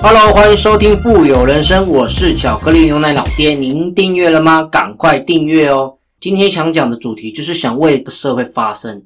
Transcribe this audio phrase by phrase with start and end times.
[0.00, 3.50] Hello，欢迎收听《富有人生》，我是巧克力牛奶老爹。
[3.50, 4.62] 您订阅了吗？
[4.62, 5.94] 赶快订阅哦！
[6.20, 9.02] 今天想讲的主题就是想为社会发声。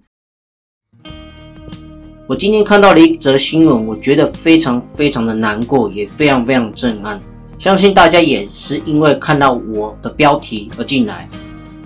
[2.27, 7.19] 我今天看到了一则新闻，我觉得非常非常的难过，也非常非常震撼。
[7.59, 11.27] 相信大家也是因为看到我的标题而进来。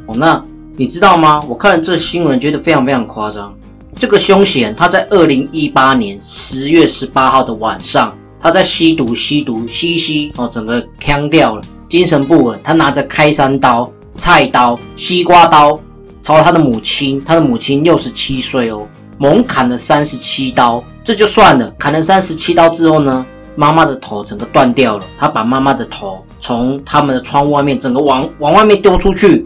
[0.06, 0.44] 哦，那
[0.76, 1.40] 你知道吗？
[1.48, 3.56] 我看了这新闻，觉得非常非常夸张。
[3.94, 8.12] 这个凶险，他在二零一八年十月十八号的晚上，
[8.46, 12.56] 他在吸毒，吸毒，吸吸，哦，整个腔掉了，精神不稳。
[12.62, 13.84] 他拿着开山刀、
[14.16, 15.76] 菜刀、西瓜刀，
[16.22, 18.86] 朝他的母亲，他的母亲六十七岁哦，
[19.18, 20.80] 猛砍了三十七刀。
[21.02, 25.04] 这就算了，砍了三十七刀之后呢，妈妈的头整个断掉了。
[25.18, 29.44] 他把妈妈的头从他们的窗户外面整个往往外面丢出去，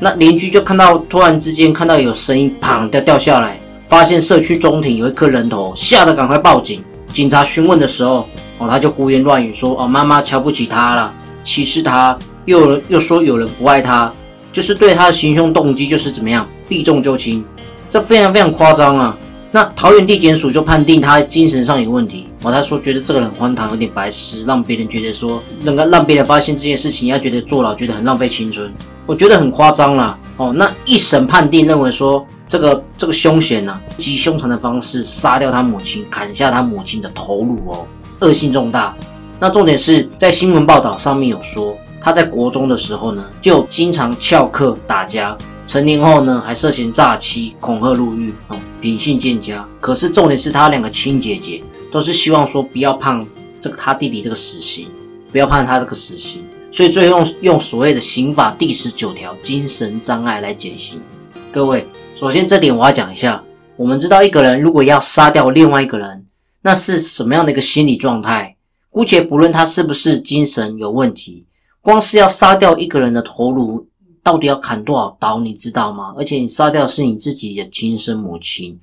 [0.00, 3.60] 那邻居就看到，突然之间看到有声音，砰掉掉下来。
[3.86, 6.82] 发现社区中庭有一颗人头，吓得赶快报警。
[7.12, 14.12] 警察询问的时候，哦，他就胡言乱语说，哦，妈妈瞧不起他了，歧视他，又又说有人不爱他，
[14.52, 17.44] 就是对他的行凶动机就是怎么样，避重就轻，
[17.88, 19.16] 这非常非常夸张啊。
[19.52, 28.72] 那桃园地检署就判定他精神上有问题，哦，他说觉得这个人荒唐，有点白痴，让别人觉得说能够让别人发现这件事情，要觉得坐牢，觉得很浪费青春，
[29.06, 30.16] 我觉得很夸张啦。
[30.36, 37.86] 哦，那一审判定认为说，这个这个凶险呢，极凶残的方式杀掉他母亲，砍下他母亲的头颅哦，
[38.20, 38.94] 恶性重大。
[39.40, 45.36] 那重点是在新闻报道上面有说，他在国中的时候呢，就经常翘课打架，
[45.70, 49.64] 成年后呢，还涉嫌诈欺、恐吓入狱，哦，品性渐佳。
[49.80, 53.24] 可是重点是他两个亲姐姐都是希望说，不要判
[53.60, 54.88] 这个他弟弟这个死刑，
[55.30, 56.44] 不要判他这个死刑。
[56.72, 61.00] 所以最后用用所谓的刑法第十九条精神障碍来减刑。
[61.52, 63.40] 各位，首先这点我要讲一下。
[63.76, 66.26] 我们知道一个人如果要杀掉另外一个人，
[66.62, 68.56] 那是什么样的一个心理状态？
[68.90, 71.46] 姑且不论他是不是精神有问题，
[71.80, 73.86] 光是要杀掉一个人的头颅，
[74.22, 76.14] 到底要砍多少刀，你知道吗？
[76.16, 78.78] 而且你杀掉是你自己的亲生母亲。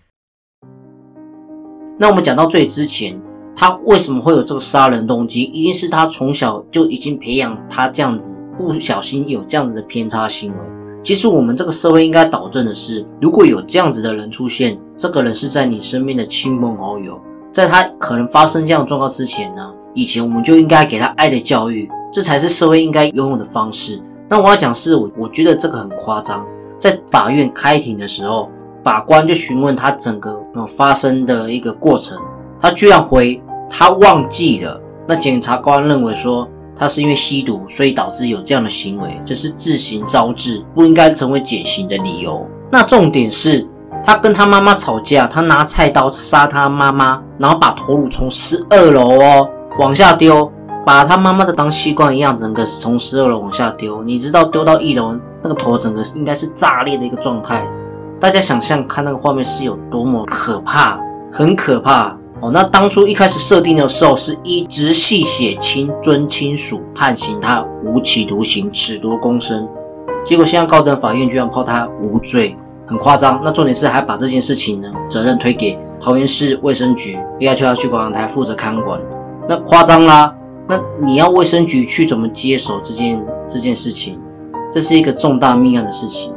[1.97, 3.19] 那我们讲到最之前。
[3.59, 5.41] 他为什么会有这个杀人动机？
[5.41, 10.57] 一定是他从小就已经培养他这样子，不小心有这样子的偏差行为。
[11.03, 17.19] 其实我们这个社会应该导正的是，如果有这样子的人出现，这个人是在你身边的亲朋好友，
[17.51, 23.99] 在他可能发生这样状况之前呢，以前我们就应该给他爱的教育，这才是社会应该拥有的方式。
[24.29, 26.45] 那我要讲是，我我觉得这个很夸张。
[26.77, 28.49] 在法院开庭的时候，
[28.83, 32.17] 法官就询问他整个发生的一个过程，
[32.59, 33.41] 他居然回。
[33.69, 42.47] 他忘记了，那检察官认为说他是因为吸毒，所以导致有这样的行为，这是自行招致，不应该成为减刑的理由。
[42.71, 43.67] 那重点是
[44.01, 49.49] 他跟他妈妈吵架，他拿菜刀杀他妈妈，然后把头颅从十二楼哦
[49.79, 50.49] 往下丢，
[50.87, 54.01] 把他妈妈的当吸管一样，整个从十二楼往下丢。
[54.03, 57.61] 你知道丢到一楼那个头整个应该是炸裂的一个状态，
[58.21, 60.97] 大家想象看那个画面是有多么可怕，
[61.29, 62.17] 很可怕。
[62.39, 69.67] 哦，那当初一开始设定的时候是一直系血亲尊亲属判刑他无期徒刑褫夺公身，
[70.23, 72.55] 结果现在高等法院居然判他无罪，
[72.87, 73.41] 很夸张。
[73.43, 78.97] 那重点是还把这件事情呢责任推给桃园市卫生局，要求他去保养台负责看管，
[79.49, 80.33] 那夸张啦。
[80.69, 84.19] 那你要卫生局去怎么接手这件这件事情？
[84.72, 86.33] 这是一个重大命案的事情。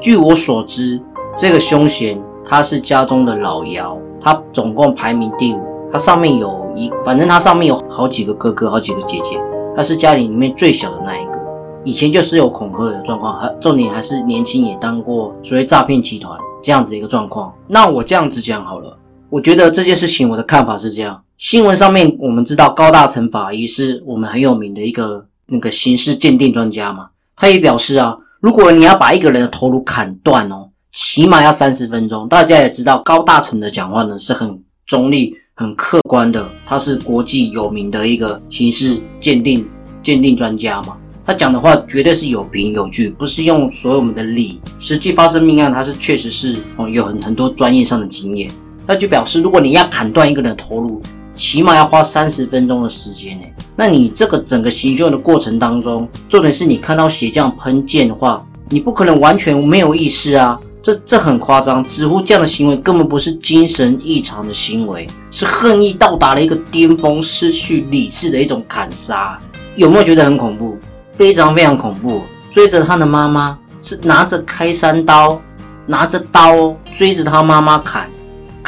[0.00, 1.00] 据我所知，
[1.36, 3.96] 这个凶嫌他是家中的老幺。
[4.20, 5.60] 他总共排名第五，
[5.92, 9.40] 他上面有一，反正他上面有好几个哥哥，好几个姐姐，
[9.76, 11.38] 他是家里里面最小的那一个。
[11.84, 17.54] 以前就是有恐吓的状况，还重点还是年轻也当过所谓诈骗集团这样子一个状况。
[17.68, 18.98] 那我这样子讲好了，
[19.30, 30.68] 我觉得这件事情我的看法是这样：新闻上面我们知道高大成法医是我们很有名的一个那个刑事鉴定专家嘛，他也表示啊，如果你要把一个人的头颅砍断哦。
[30.90, 32.26] 起码要三十分钟。
[32.28, 36.50] 大家也知道，高大成的讲话呢是很中立、很客观的。
[36.66, 39.64] 他是国际有名的一个刑事鉴定
[40.02, 44.60] 鉴定专家嘛，他讲的话绝对是有凭有据，不是用所有我们的理。
[44.80, 48.50] 实际发生命案，他是确实是哦有很很多专业上的经验。
[48.88, 51.00] 那就表示，如果你要砍断一个人的头颅，
[51.38, 53.46] 起码要花三十分钟的时间呢。
[53.76, 60.58] 那你这个整个行凶的过程当中，重点是你看到血这样喷溅的话，你不可能完全没有意识啊。
[60.82, 69.38] 这这很夸张，似乎这样的行为根本不是精神异常的行为，是恨意到达了一个巅峰、失去理智的一种砍杀。
[69.76, 70.76] 有没有觉得很恐怖？
[71.12, 72.22] 非常非常恐怖。
[72.50, 75.40] 追着他的妈妈，是拿着开山刀，
[75.86, 78.08] 拿着刀追着他妈妈砍，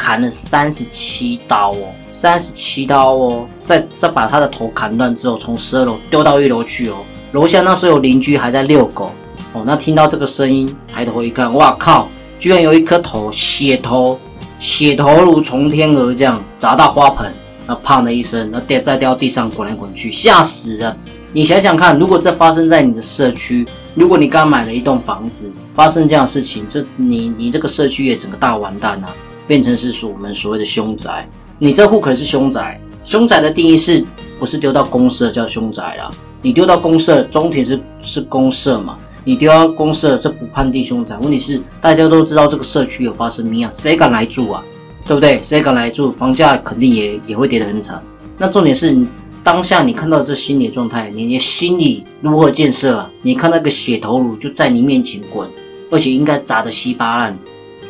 [0.01, 7.03] 砍了三十七刀哦，三十七刀哦，再再把他的头砍断之后，从十二楼丢到一楼去哦。
[7.33, 9.11] 楼下那时候有邻居还在遛狗
[9.53, 12.09] 哦，那听到这个声音，抬头一看，哇靠，
[12.39, 14.19] 居然有一颗头，血头，
[14.57, 17.31] 血头如从天而降，砸到花盆，
[17.67, 20.97] 那砰的一声，那跌在掉地上滚来滚去，吓死了。
[21.31, 29.13] 你想想看，如果这发生在你的社区，如果你刚买了一栋房子，发生这样的事情，这你你这个社区也整个大完蛋啊，
[29.51, 31.29] 变成是说我们所谓的凶宅。
[31.59, 34.01] 你这户可是凶宅，凶宅的定义是
[34.39, 36.09] 不是丢到公社叫凶宅啦？
[36.41, 38.97] 你丢到公社，中庭是是公社嘛？
[39.25, 41.17] 你丢到公社，这不判定凶宅。
[41.17, 44.63] 问题是大家都知道这个社区有发生命案，谁敢来住啊？
[45.03, 45.41] 对不对？
[45.43, 46.09] 谁敢来住？
[46.09, 48.01] 房价肯定也也会跌得很惨。
[48.37, 48.97] 那重点是。
[49.43, 53.09] 当下你看到这心理状态，你的心理如何建设啊？
[53.23, 55.49] 你看那个血头颅就在你面前滚，
[55.89, 57.37] 而且应该砸得稀巴烂，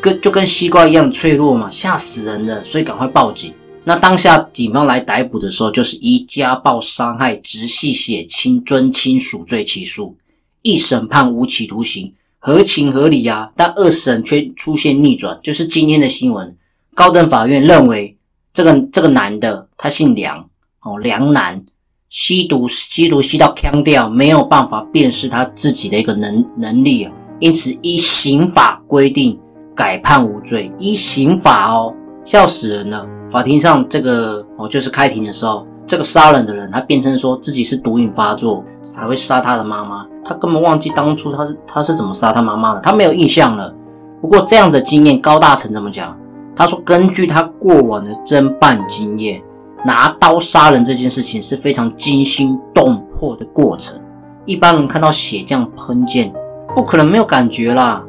[0.02, 2.62] 跟就跟西瓜一样脆弱嘛，吓死人了。
[2.62, 3.54] 所以赶快报警。
[3.84, 10.16] 那当下警方来逮捕的时候，就是以家暴伤害、直系血亲尊亲属罪起诉，
[10.62, 13.50] 一审判无期徒刑，合情合理啊。
[13.56, 16.56] 但二审却出现逆转，就是今天的新闻，
[16.94, 18.16] 高等法院认为
[18.52, 20.48] 这个这个男的他姓梁。
[20.84, 21.64] 哦，梁男
[22.08, 29.38] 吸毒，吸毒吸到腔掉，没有办法辨识他自己的一个能能力啊，因此依刑法规定
[29.74, 30.72] 改判无罪。
[30.78, 33.06] 依刑法哦，笑死人了。
[33.28, 43.74] 法庭上这个哦，就是开庭的时候，这个杀人的人他辩称说自己是毒瘾发作才会杀他的妈妈，他根本忘记当初他是他是怎么杀他妈妈的，他没有印象了。
[44.20, 46.16] 不过这样的经验，高大成怎么讲？
[46.54, 49.42] 他说根据他过往的侦办经验。
[49.84, 54.00] 拿刀杀人这件事情是非常惊心动魄的过程，
[54.44, 56.32] 一般人看到血浆喷溅，
[56.72, 58.00] 不可能没有感觉啦。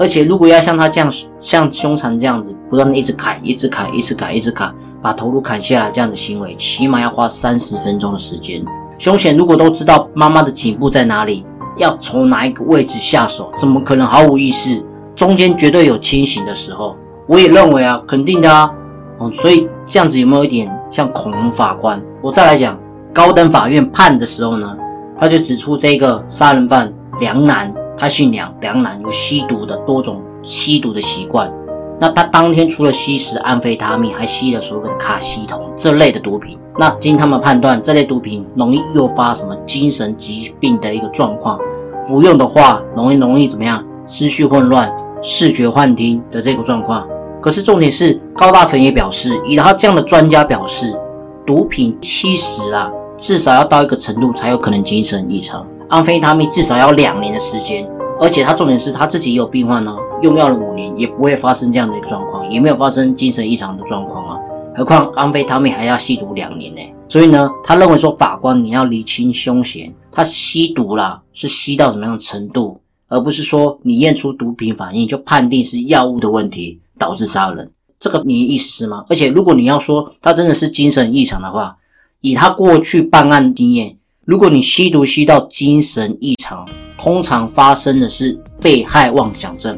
[0.00, 8.64] 而且如果要像他这样，像凶残这样子，不断的一直砍、一直砍、一直砍、一直砍，把头颅砍下来这样的行为，起码要花三十分钟的时间。
[8.96, 11.44] 凶险如果都知道妈妈的颈部在哪里，
[11.76, 14.82] 要从哪一个位置下手，怎么可能毫无意识？
[15.14, 16.96] 中间绝对有清醒的时候。
[17.26, 18.72] 我也认为啊，肯定的啊。
[19.18, 20.74] 哦，所以这样子有没有一点？
[20.88, 22.80] 像恐龙法官，我再来讲
[23.12, 24.76] 高等法院判的时候呢，
[25.18, 31.52] 他就指出这个杀人犯梁楠，他姓梁，梁男有吸毒的多种吸毒的习惯。
[32.00, 36.58] 那他当天除了吸食安非他命，还吸了所谓的卡西酮这类的毒品。
[36.78, 41.60] 那经他们判断，这类毒品容易诱发什么精神疾病的一个状况，
[42.08, 43.84] 服用的话容易容易怎么样？
[44.06, 47.06] 思绪混乱、视觉幻听的这个状况。
[47.38, 50.98] 可是重点是，高大成也表示，以他这样的专家表示，
[51.46, 55.66] 毒品吸食啊，至少要到一个程度才有可能精神异常。
[55.90, 57.84] 安非他命至少要两年的时间，
[58.20, 64.38] 而且他重点是他自己也有病患呢，用药了五年也不会发生这样的一个状况，也没有发生精神异常的状况啊。
[64.74, 66.80] 何况安非他命还要吸毒两年呢？
[67.08, 76.80] 所以呢，他认为说法官你要厘清凶嫌，他吸毒啦是吸到什么样的程度，而不是说你验出毒品反应就判定是药物的问题。
[77.00, 79.02] 导致杀人，这个你意思是吗？
[79.08, 81.74] 而且如果你要说他真的是精神异常的话，
[82.20, 83.96] 以他过去办案经验，
[84.30, 86.64] 如果你吸毒吸到精神异常，
[86.96, 89.76] 通常发生的是被害妄想症，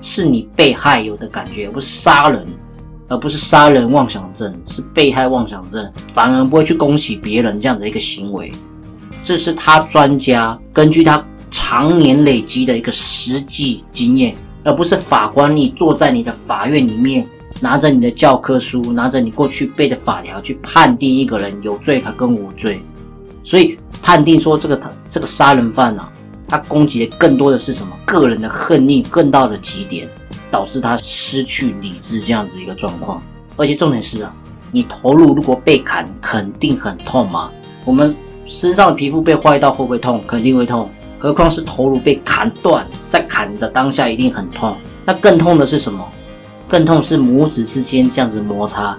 [0.00, 2.46] 是你被害有的感觉，不是杀人，
[3.08, 8.50] 而不是杀人妄想症，是被害妄想症，反而不会去恭喜别人这样的一个行为。
[9.22, 14.34] 这是他专家根据他常年累积的一个实际经验。
[14.64, 17.26] 而不是法官，你坐在你的法院里面，
[17.60, 22.80] 拿着你的教科书，拿着你过去背的法条去判定一个人有罪他跟无罪。
[23.42, 26.08] 所以判定说这个他这个杀人犯啊，
[26.48, 27.92] 他攻击的更多的是什么？
[28.04, 30.08] 个人的恨意更到了极点，
[30.50, 33.22] 导致他失去理智这样子一个状况。
[33.56, 34.34] 而且重点是啊，
[34.72, 37.50] 你头颅如果被砍，肯定很痛嘛。
[37.84, 38.16] 我们
[38.46, 40.22] 身上的皮肤被划一刀会不会痛？
[40.26, 40.88] 肯定会痛。
[41.18, 44.76] 何况是头颅被砍断，在砍的当下一定很痛。
[45.04, 46.02] 那更痛的是什么？
[46.66, 48.96] 更痛是拇指之间这样子摩擦，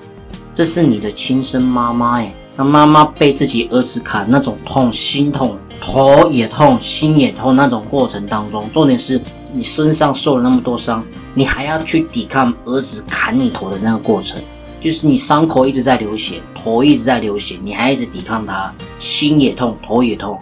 [0.54, 2.34] 这是你的亲生妈妈哎。
[2.56, 7.56] 那妈妈被自己儿子砍，那种痛，心痛，头也痛，心也痛。
[7.56, 9.20] 那种过程当中，重点是
[9.54, 11.04] 你身上受了那么多伤，
[11.34, 14.40] 你还要去抵抗儿子砍你头的那个过程，
[14.80, 20.38] 就是你伤口一直在流血，头一直在流血，你还一直抵抗他，心也痛，头也痛，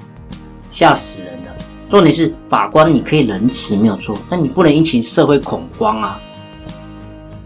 [0.71, 1.51] 吓死人了。
[1.89, 6.19] 重点是法官，你可以仁慈没有错，但你不能引起社会恐慌啊。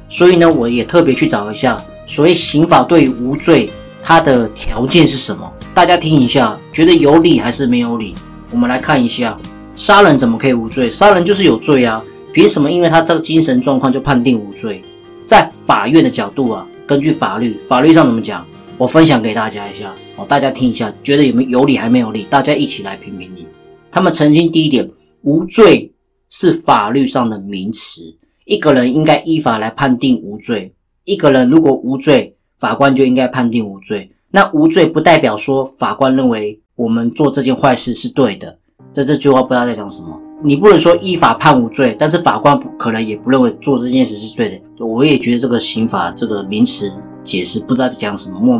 [0.09, 3.71] 所以呢，我也特别去找一下，所谓刑法对无罪，
[4.05, 5.49] 它的条件是什么？
[5.73, 8.13] 大家听一下，觉得有理还是没有理？
[8.51, 9.39] 我们来看一下，
[9.75, 10.89] 杀人怎么可以无罪？
[10.89, 12.03] 杀人就是有罪啊！
[12.33, 12.69] 凭什么？
[12.69, 14.83] 因为他这个精神状况就判定无罪？
[15.25, 18.45] 在法院的角度啊，根据法律，法律上怎么讲？
[18.77, 22.23] 我分享给大家一下哦，大家听一下，觉得有没有理还没有理？
[22.29, 23.47] 大家一起来评评理。
[23.89, 24.89] 他们曾经第一点，
[25.21, 25.93] 无罪
[26.29, 28.01] 是法律上的名词，
[28.45, 30.73] 一个人应该依法来判定无罪。
[31.05, 34.09] 一个人如果无罪，法官就应该判定无罪。
[34.31, 38.57] 那无罪不代表说法官认为我们做这件坏事是对的。
[38.93, 40.17] 这这句话不知道在讲什么。
[40.41, 44.85] 你不能说依法判无罪，但是法官不可能也不认为做这件事是对的。
[44.85, 46.89] 我也觉得这个刑法这个名词
[47.21, 48.57] 解释不知道在讲什么，莫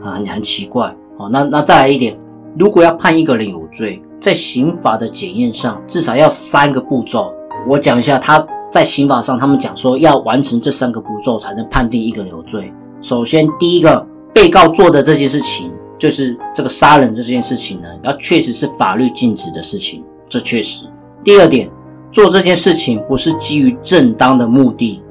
[0.00, 0.88] 很很奇怪。
[1.18, 2.18] 哦，那那再来一点，
[2.58, 7.30] 如果要判一个人有罪，在刑法的检验上至少要三个步骤。
[7.68, 12.72] 我讲一下，他在刑法上他们讲说要完成这三个步骤才能判定一个人有罪。
[13.02, 20.86] 首先，第一个，被告做的这件事情就是这个杀人这件事情呢，要确实是法律禁止的事情，这确实。
[21.24, 21.68] 第二点，
[22.12, 25.02] 做这件事情不是基于正当的目的，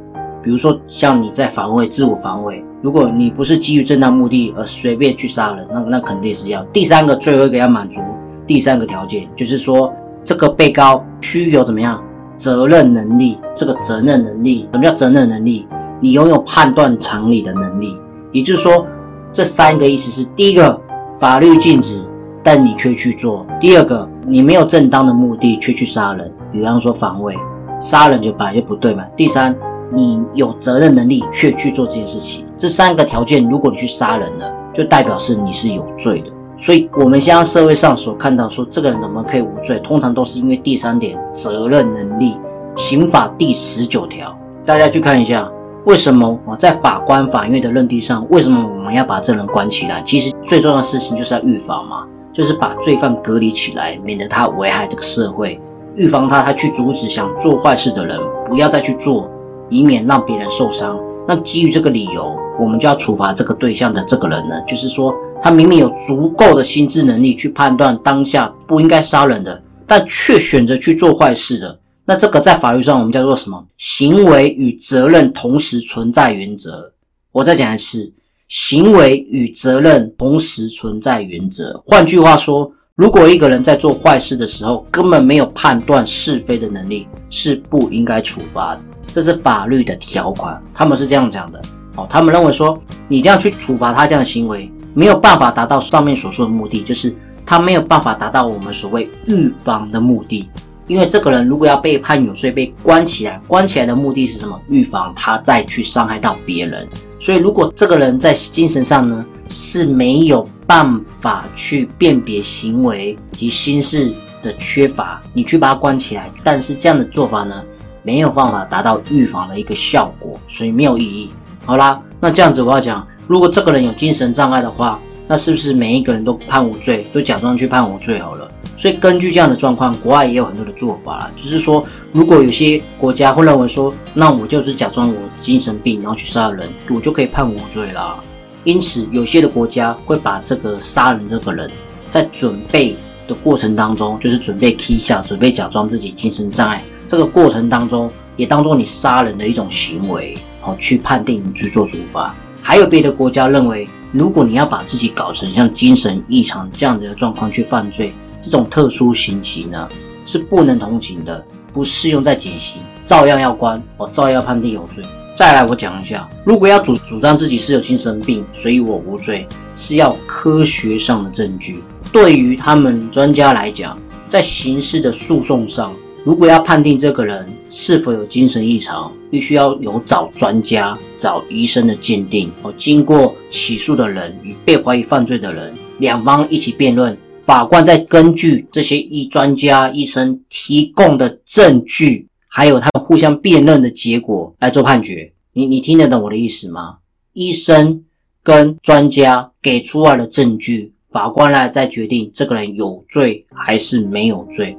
[0.42, 6.64] 比如说像你在防卫、自我防卫，如果你不是基于正当目的而随便去杀人，那那肯定是要。
[6.72, 8.00] 第三个，最后一个要满足
[8.48, 9.94] 第三个条件，就是说
[10.24, 12.02] 这个被告需有怎么样
[12.38, 13.38] 责任能力？
[13.54, 15.68] 这个责任能力，什么叫责任能力？
[16.02, 17.98] 你拥有判断常理的能力，
[18.34, 18.86] 也就是说，
[19.32, 20.78] 这三个意思是：第一个，
[21.18, 22.04] 法律禁止，
[22.44, 24.06] 但你却去做；第二个。
[24.28, 27.36] 你没有正当的目的却去杀人，比方说防卫，
[27.80, 29.04] 杀人就本来就不对嘛。
[29.18, 29.54] 第三，
[29.92, 36.32] 你有责任能力却去做这件事情，这三个条件，如果你去杀人了，就代表是你是有罪的。
[36.56, 42.38] 所以，我们现在社会上所看到说这个人怎么可以无罪，通常都是因为第三点责任能力。
[42.76, 45.52] 刑法第十九条，大家去看一下，
[45.86, 50.02] 为什么我在法官、法院的认定上，为什么我们要把这人关起来？
[50.04, 52.04] 其实最重要的事情就是要预防嘛。
[52.34, 55.60] 就是把罪犯隔离起来，免得他危害这个社会，
[55.98, 59.30] 预防他，他去阻止想做坏事的人不要再去做，
[59.68, 60.98] 以免让别人受伤。
[61.28, 64.56] 那基于这个理由，我们就要处罚这个对象的这个人呢？
[64.66, 71.78] 就是说，他明明有足够的心智能力去判断当下不应该杀人的，但却选择去做坏事的。
[72.06, 73.66] 那这个在法律上我们叫做什么？
[73.78, 76.92] 行为与责任同时存在原则。
[77.32, 78.14] 我再讲一次。
[78.48, 81.82] 行为与责任同时存在原则。
[81.86, 88.84] 换句话说，如果一个人在做坏事的时候根本没有判断是非的能力，是不应该处罚的。
[89.08, 91.62] 这是法律的条款，他们是这样讲的。
[91.96, 92.78] 哦，他们认为说，
[93.08, 97.16] 你这样去处罚他这样的行为，没有办法达到上面所说的目的，就是
[97.46, 100.50] 他没有办法达到我们所谓预防的目的。
[100.92, 104.60] 因为这个人如果要被判有罪，被关起来，关起来的目的是什么？
[104.68, 106.86] 预防他再去伤害到别人。
[107.18, 117.64] 所以，如果这个人在精神上呢是没有办法去辨别行为及心事的缺乏，你去把他关起来，但是这样的做法呢
[118.04, 121.30] 没有办法达到预防的一个效果，所以没有意义。
[121.66, 125.00] 好啦，那这样子我要讲，如果这个人有精神障碍的话。
[125.32, 128.52] 那是不是每一个人都判无罪，都假装去判无罪好了？
[128.76, 138.20] 所以根据这样的状况，国外也有很多的做法啦，就是说，如果有些国家会认为说，那我就是假装我精神病，然后去杀人，我就可以判无罪啦。
[138.66, 141.72] 因此，有些的国家会把这个杀人这个人，
[142.10, 152.36] 在准备的过程当中，就是准备 K 下，准备假装自己精神障碍，这个过程当中也当做你杀人的一种行为，好去判定你去做处罚。
[152.62, 153.88] 还有别的国家认为。
[154.12, 159.88] 如果你要把自己搞成像精神异常这样的状况去犯罪，这种特殊刑期呢
[160.26, 165.06] 是不能同情的，不适用在减刑，照样要关，我照样判定有罪。
[165.34, 171.82] 再来，我讲一下，如果要主主张自己是有精神病，所以我无罪，是要科学上的证据。
[172.12, 175.96] 对于他们专家来讲，在刑事的诉讼上。
[176.24, 182.74] 如果要判定这个人是否有精神异常，必须要有找专家、找医生的鉴定哦。
[182.76, 195.32] 经过起诉的人与被怀疑犯罪的人两方一起辩论，法官再根据这些医专家、医生提供的证据，还有他们互相辩论的结果来做判决。
[195.54, 196.98] 你你听得懂我的意思吗？
[197.32, 198.04] 医生
[198.44, 204.78] 跟专家给出来的证据，法官来再决定这个人有罪还是没有罪。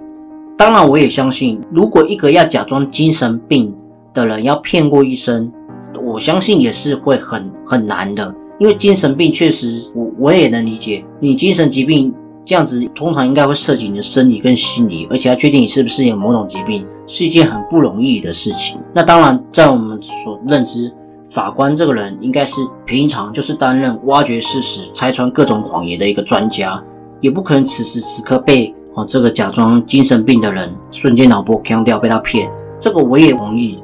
[0.56, 3.74] 当然，我也相信，如果一个要假装精神病
[4.14, 5.50] 的人要骗过医生，
[6.04, 8.32] 我相信也是会很很难的。
[8.58, 18.78] 因为精神病确实，我我也能理解，你精神疾病这样子，通常应该会涉及你的生理跟心理，而且要确定你是不是有某种疾病，是一件很不容易的事情。
[18.94, 20.92] 那当然，在我们所认知，
[21.28, 26.80] 法官这个人应该是平常就是担任挖掘事实、拆穿各种谎言的一个专家，
[27.20, 28.72] 也不可能此时此刻被。
[28.94, 33.82] 哦，这个假装精神病的人瞬间脑波强掉，被他骗，这个我也同意，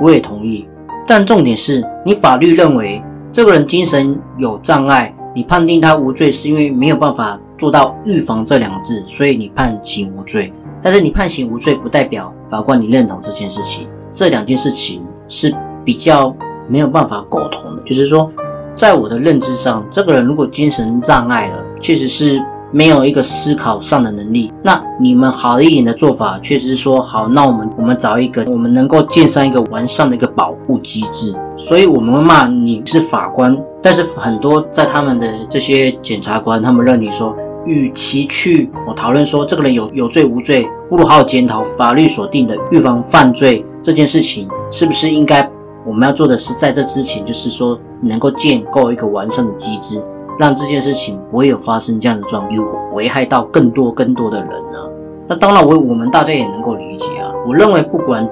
[0.00, 0.68] 我也同意。
[1.06, 10.52] 但重点是你法律认为这个人精神有障碍，你判定他无罪是因为没有办法做到预防这两个字，所以你判刑无罪。
[10.82, 13.88] 但是你判刑无罪，不代表法官你认同这件事情。
[14.10, 16.34] 这两件事情是比较
[16.68, 17.82] 没有办法苟同的。
[17.82, 18.30] 就是说，
[18.74, 24.52] 在我的认知上，这个人如果精神障碍了，确实是没有一个思考上的能力。
[24.62, 31.34] 那你们好一点的做法，确实是说好，那我们我们找一个我们能够建上一个完善的一个保护机制。
[31.56, 37.36] 所以我们会骂你是法官，但是很多在他们的这些检察官，他们认为说。
[37.66, 45.46] 与其去我讨论说这个人有有罪无罪，不如好好检讨法律所定的预防犯罪这件事情，是不是应该
[45.84, 50.02] 我们要做的是在这之前，就是说能够建构一个完善的机制，
[50.38, 52.64] 让这件事情不会有发生这样的状况，有
[52.94, 54.90] 危害到更多更多的人呢？
[55.28, 57.32] 那当然，我我们大家也能够理解啊。
[57.46, 58.26] 我认为不管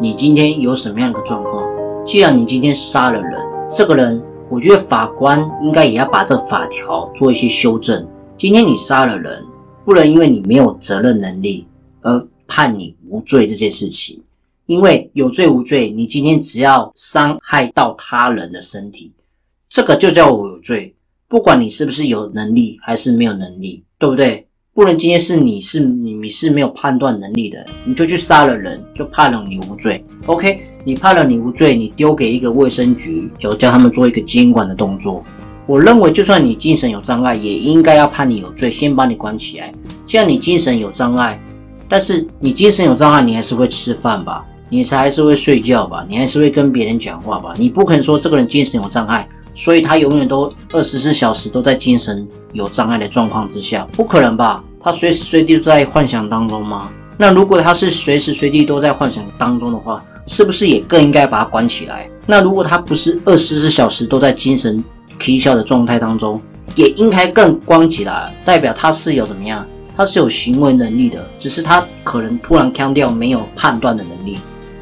[0.00, 1.64] 你今天有什么样的状况，
[2.04, 3.32] 既然你今天杀了人，
[3.68, 8.06] 这个人，我觉得法官应该也要把这法条做一些修正。
[8.36, 9.44] 今天你杀了人，
[9.84, 11.66] 不能因为你没有责任能力
[12.02, 14.22] 而判你无罪这件事情。
[14.66, 19.12] 因为有罪无罪，你今天只要伤害到他人的身体，
[19.68, 20.92] 这个就叫我有罪。
[21.28, 24.46] 不管你是不是有能力还是没有能力，对不对？
[24.72, 30.04] 不能今天是你是你你是没有判断能力的，你就去杀了人，就判了你无罪。
[30.26, 35.24] OK，你判了你无罪，你丢给一个卫生局，就叫他们做一个监管的动作。
[35.66, 39.72] 我认为，就算你精神有障碍，也应该要判你有罪，先把你关起来。
[40.06, 41.40] 既然你精神有障碍，
[41.88, 44.46] 但是你精神有障碍，你还是会吃饭吧？
[44.68, 46.06] 你还是会睡觉吧？
[46.08, 47.52] 你还是会跟别人讲话吧？
[47.56, 54.62] 你不可能说这个人精神有障碍，所以他永远都二十四小时都在精神有障碍的状况之下，不可能吧？
[54.78, 56.90] 他随时随地都在幻想当中吗？
[57.16, 62.08] 那如果他是随时随地都在幻想当中的话，是不是也更应该把他关起来？
[62.26, 64.84] 那如果他不是二十四小时都在精神？
[65.18, 66.38] 啼笑的状态当中，
[66.74, 69.66] 也应该更关起来，代表他是有怎么样？
[69.96, 74.36] 他是有行为能力的，只是他可能突然腔掉，没有判断的能力。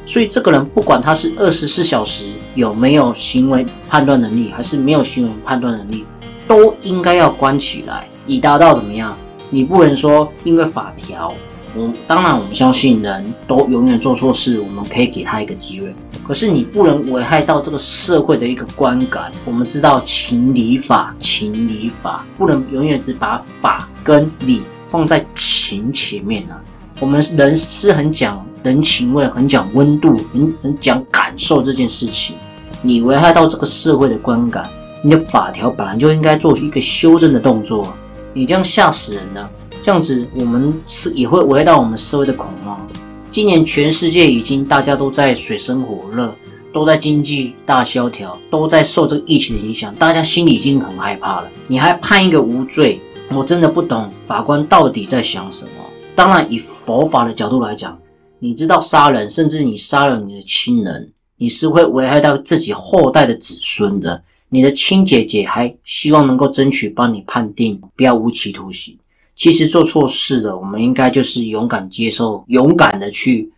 [0.06, 6.04] 所以这个人不管他是二十四小时有没有行为判断能力，还是没有行为判断能力，
[6.46, 9.16] 都应该要关起来，以达到怎么样？
[9.50, 11.32] 你不能说因为法条。
[11.76, 15.92] 我当然，我们相信人都永远做错事，我们可以给他一个机会。
[16.22, 19.32] 可是你不能危害到这个社会的一个观感。
[19.44, 26.62] 我们知道情理法，情理法不能永远只把法跟理放在情前面啊。
[27.00, 32.36] 我们人是很讲人情味，很讲温度，很很讲感受这件事情。
[32.82, 34.70] 你危害到这个社会的观感，
[35.02, 37.92] 你的法条本来就应该做一个修正的动作。
[38.32, 39.50] 你这样吓死人了。
[39.82, 42.80] 这样子，我们是也会危害到我们社会的恐慌。
[43.28, 46.32] 今年全世界已经大家都在水深火热，
[46.72, 51.48] 都在经济大萧条，都在受这个疫情的影响，大家心里已经很害怕了。
[51.66, 55.70] 你还判一个无罪，我真的不懂法官到底在想什么。
[56.16, 58.00] 当然，以佛法的角度来讲，
[58.38, 64.22] 你知道杀人，甚至你杀了你的亲人，你是会危害到自己后代的子孙的。
[64.48, 68.96] 你的亲姐姐还希望能够争取帮你判定，不要无期徒刑。
[69.34, 73.52] 其实做错事的，我们应该就是勇敢接受，勇敢的去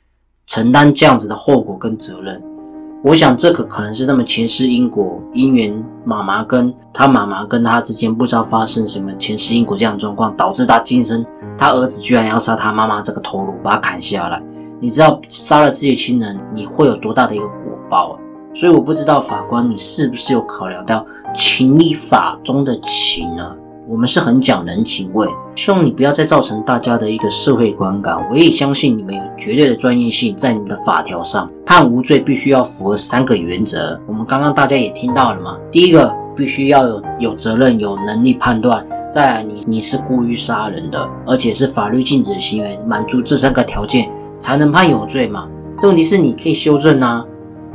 [0.46, 2.42] 承担这样子的后果跟责任。
[3.02, 11.24] 我想这个可能是他们前世因果因缘，妈妈跟他妈妈跟他之间不知道发生什么前世因果这样的状况，导致他今生
[11.56, 14.42] 他儿子居然要杀他妈妈这个头颅，把他砍下来。
[14.80, 18.18] 你知道杀了自己亲人，你会有多大的一个果报啊？
[18.54, 23.54] 所以我不知道法官你是不是有考量到情理法中的情呢？
[23.88, 28.18] 我们是很讲人情味，希望你不要再造成大家的一个社会观感。
[28.28, 34.00] 我也相信你们有绝对的专业性，在你们的法条上判无罪，必须要符合三个原则。
[34.08, 35.56] 我们刚刚大家也听到了嘛？
[35.70, 45.46] 第一个，必须要有有责任、有能力判断；再来，你你是故意杀人的，而且是法律禁止的行为，满足这三个条件才能判有罪嘛？
[45.84, 47.24] 问题是你可以修正啊，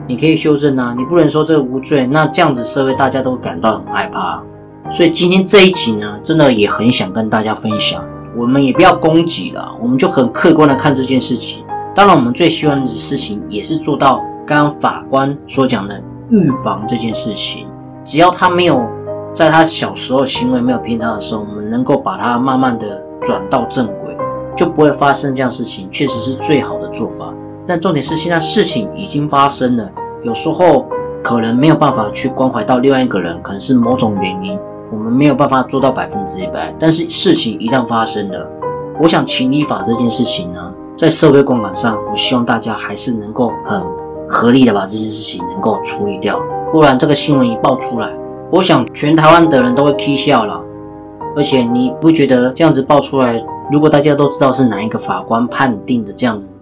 [0.07, 4.43] 你可以修正啊，你不能说这个无罪，那这样子社会大家都感到很害怕。
[4.91, 8.03] 所以今天这一集呢，真的也很想跟大家分享。
[8.35, 11.63] 我们也不要攻击了，我们就很客观的看这件事情。
[11.95, 17.67] 当然，我们最希望的事情也是做到刚刚法官所讲的预防这件事情。
[18.03, 18.85] 只要他没有
[19.33, 24.17] 在他小时候行为没有偏差的时候，我们能够把他慢慢的转到正轨，
[24.57, 27.33] 就不会发生这样事情，确实是最好的做法。
[27.65, 29.89] 但重点是现在事情已经发生了，
[30.23, 30.85] 有时候
[31.23, 34.59] 可能没有办法去关怀到另外一个人，可能是某种原因。
[34.91, 38.49] 我们没有办法做到百分之一百，但是事情一旦发生了，
[38.99, 40.59] 我想情理法这件事情呢，
[40.97, 43.81] 在社会观感上，我希望大家还是能够很
[44.27, 46.37] 合力的把这件事情能够处理掉，
[46.71, 48.09] 不然这个新闻一爆出来，
[48.51, 50.61] 我想全台湾的人都会啼笑了。
[51.33, 56.61] 而且你不觉得这样子爆出来，如果大家都知道是哪一个法官判定的这样子，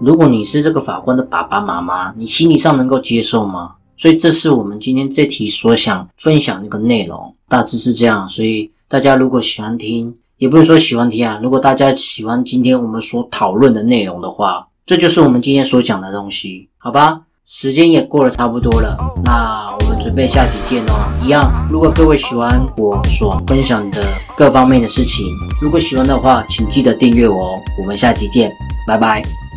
[0.00, 3.74] 如果你是这个法官的爸爸妈妈，你心理上能够接受吗？
[3.98, 8.28] 所以这是我们今天这题所想分享的一个内容，大致是这样。
[8.28, 17.22] 所以大家如果喜欢听，也不是说喜欢听啊，如果大家喜欢今天我们所讨论的内容的话，这就是我们今天所讲的东西，好吧？
[17.44, 20.92] 时间也过得差不多了，那我们准备下集见哦。
[21.24, 24.04] 一样，如果各位喜欢我所分享的
[24.36, 25.24] 各方面的事情，
[25.60, 27.60] 如果喜欢的话，请记得订阅我哦。
[27.80, 28.52] 我们下集见，
[28.86, 29.47] 拜拜。